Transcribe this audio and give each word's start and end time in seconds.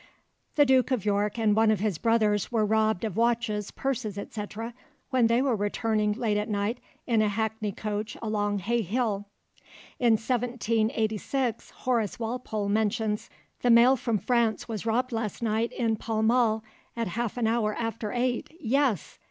The 0.55 0.65
Duke 0.65 0.89
of 0.89 1.05
York 1.05 1.37
and 1.37 1.55
one 1.55 1.69
of 1.69 1.79
his 1.79 1.99
brothers 1.99 2.51
were 2.51 2.65
robbed 2.65 3.03
of 3.03 3.15
watches, 3.15 3.69
purses, 3.69 4.17
etc., 4.17 4.73
when 5.11 5.27
they 5.27 5.43
were 5.43 5.55
returning 5.55 6.13
late 6.13 6.37
at 6.37 6.49
night 6.49 6.79
in 7.05 7.21
a 7.21 7.29
hackney 7.29 7.71
coach 7.71 8.17
along 8.19 8.57
Hay 8.57 8.81
Hill. 8.81 9.27
In 9.99 10.13
1786, 10.13 11.69
Horace 11.69 12.17
Walpole 12.17 12.67
mentions, 12.69 13.29
"The 13.61 13.69
mail 13.69 13.95
from 13.95 14.17
France 14.17 14.67
was 14.67 14.87
robbed 14.87 15.11
last 15.11 15.43
night 15.43 15.71
in 15.71 15.97
Pall 15.97 16.23
Mall, 16.23 16.63
at 16.97 17.09
half 17.09 17.37
an 17.37 17.45
hour 17.45 17.75
after 17.75 18.11
eight, 18.11 18.49
yes! 18.59 19.19